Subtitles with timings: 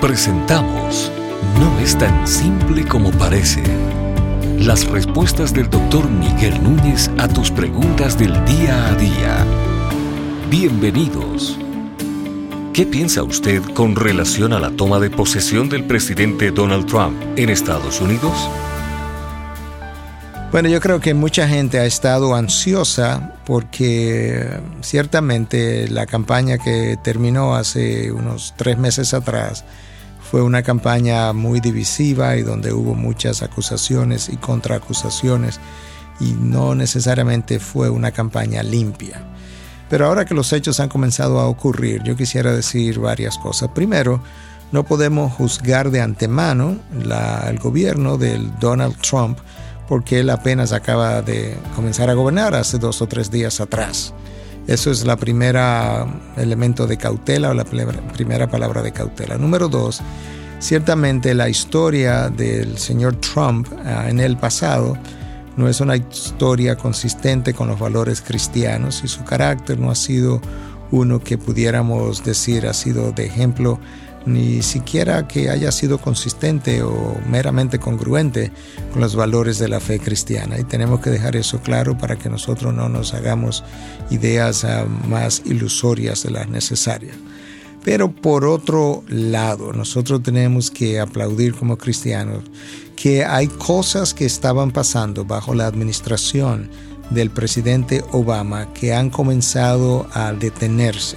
[0.00, 1.10] Presentamos
[1.58, 3.62] No es tan simple como parece.
[4.58, 9.46] Las respuestas del doctor Miguel Núñez a tus preguntas del día a día.
[10.50, 11.58] Bienvenidos.
[12.74, 17.48] ¿Qué piensa usted con relación a la toma de posesión del presidente Donald Trump en
[17.48, 18.50] Estados Unidos?
[20.56, 27.56] Bueno, yo creo que mucha gente ha estado ansiosa porque ciertamente la campaña que terminó
[27.56, 29.66] hace unos tres meses atrás
[30.30, 35.60] fue una campaña muy divisiva y donde hubo muchas acusaciones y contraacusaciones
[36.20, 39.20] y no necesariamente fue una campaña limpia.
[39.90, 43.68] Pero ahora que los hechos han comenzado a ocurrir, yo quisiera decir varias cosas.
[43.74, 44.22] Primero,
[44.72, 46.78] no podemos juzgar de antemano
[47.46, 49.38] el gobierno del Donald Trump
[49.88, 54.14] porque él apenas acaba de comenzar a gobernar hace dos o tres días atrás.
[54.66, 59.38] Eso es la primera elemento de cautela o la primera palabra de cautela.
[59.38, 60.00] Número dos,
[60.58, 64.96] ciertamente la historia del señor Trump ah, en el pasado
[65.56, 70.40] no es una historia consistente con los valores cristianos y su carácter no ha sido
[70.90, 73.78] uno que pudiéramos decir ha sido de ejemplo
[74.26, 78.52] ni siquiera que haya sido consistente o meramente congruente
[78.92, 80.58] con los valores de la fe cristiana.
[80.58, 83.64] Y tenemos que dejar eso claro para que nosotros no nos hagamos
[84.10, 87.16] ideas ah, más ilusorias de las necesarias.
[87.84, 92.42] Pero por otro lado, nosotros tenemos que aplaudir como cristianos
[92.96, 96.68] que hay cosas que estaban pasando bajo la administración
[97.10, 101.16] del presidente Obama que han comenzado a detenerse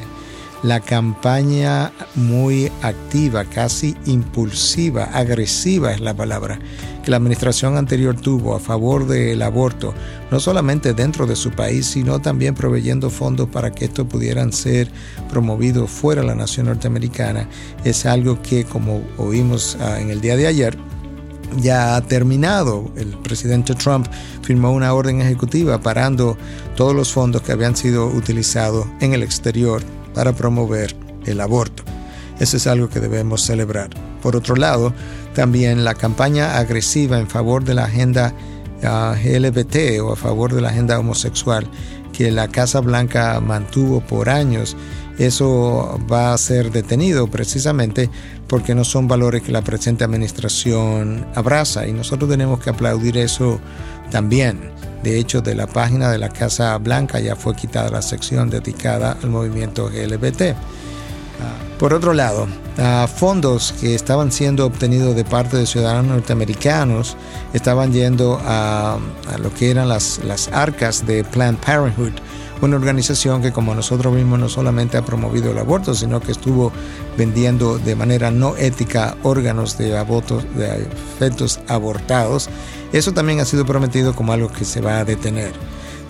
[0.64, 6.60] la campaña muy activa, casi impulsiva, agresiva es la palabra,
[7.04, 9.94] que la administración anterior tuvo a favor del aborto,
[10.32, 14.92] no solamente dentro de su país, sino también proveyendo fondos para que esto pudieran ser
[15.30, 17.48] promovidos fuera de la nación norteamericana,
[17.84, 20.78] es algo que, como oímos ah, en el día de ayer,
[21.58, 22.92] ya ha terminado.
[22.96, 24.08] El presidente Trump
[24.44, 26.38] firmó una orden ejecutiva parando
[26.76, 29.82] todos los fondos que habían sido utilizados en el exterior
[30.14, 31.84] para promover el aborto.
[32.40, 33.90] Eso es algo que debemos celebrar.
[34.22, 34.94] Por otro lado,
[35.34, 38.34] también la campaña agresiva en favor de la agenda
[38.84, 41.70] ah, LGBT o a favor de la agenda homosexual
[42.14, 44.76] que la Casa Blanca mantuvo por años,
[45.18, 48.10] eso va a ser detenido precisamente
[48.48, 53.60] porque no son valores que la presente administración abraza y nosotros tenemos que aplaudir eso
[54.12, 54.72] también.
[55.04, 59.18] De hecho, de la página de la Casa Blanca ya fue quitada la sección dedicada
[59.22, 60.56] al movimiento LGBT.
[61.80, 62.48] Por otro lado,
[63.16, 67.16] fondos que estaban siendo obtenidos de parte de ciudadanos norteamericanos
[67.54, 68.98] estaban yendo a,
[69.42, 72.12] lo que eran las, las arcas de Planned Parenthood,
[72.62, 76.74] una organización que como nosotros mismos no solamente ha promovido el aborto, sino que estuvo
[77.18, 80.86] vendiendo de manera no ética órganos de, abortos, de
[81.18, 82.50] fetos abortados
[82.94, 85.54] eso también ha sido prometido como algo que se va a detener.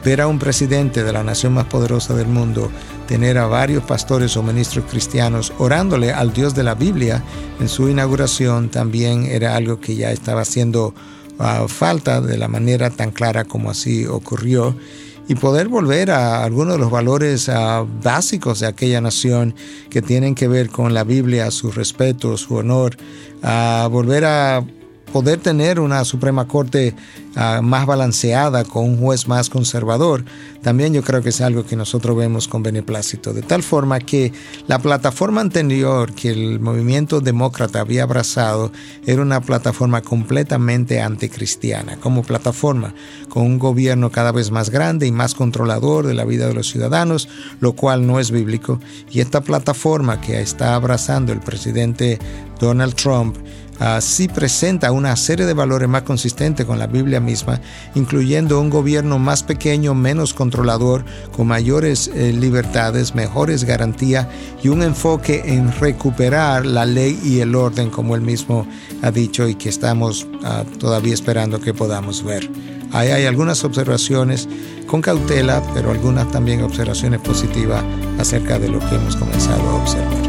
[0.03, 2.71] Ver a un presidente de la nación más poderosa del mundo
[3.07, 7.23] tener a varios pastores o ministros cristianos orándole al Dios de la Biblia
[7.59, 10.93] en su inauguración también era algo que ya estaba haciendo
[11.37, 14.75] ah, falta de la manera tan clara como así ocurrió
[15.27, 19.53] y poder volver a algunos de los valores ah, básicos de aquella nación
[19.89, 22.95] que tienen que ver con la Biblia, su respeto, su honor,
[23.43, 24.63] a volver a
[25.09, 26.95] poder tener una Suprema Corte
[27.35, 30.23] ah, más balanceada con un juez más conservador,
[30.61, 33.33] también yo creo que es algo que nosotros vemos con beneplácito.
[33.33, 34.33] De tal forma que
[34.67, 38.71] la plataforma anterior que el movimiento demócrata había abrazado
[39.05, 42.93] era una plataforma completamente anticristiana, como plataforma
[43.29, 46.69] con un gobierno cada vez más grande y más controlador de la vida de los
[46.69, 47.29] ciudadanos,
[47.59, 48.79] lo cual no es bíblico.
[49.11, 52.19] Y esta plataforma que está abrazando el presidente
[52.59, 53.37] Donald Trump,
[54.01, 57.59] sí presenta una serie de valores más consistentes con la Biblia misma,
[57.95, 64.27] incluyendo un gobierno más pequeño, menos controlador, con mayores eh, libertades, mejores garantías
[64.63, 68.67] y un enfoque en recuperar la ley y el orden, como él mismo
[69.01, 72.49] ha dicho y que estamos ah, todavía esperando que podamos ver.
[72.91, 74.47] Ahí hay algunas observaciones
[74.87, 77.83] con cautela, pero algunas también observaciones positivas
[78.17, 80.28] acerca de lo que hemos comenzado a observar.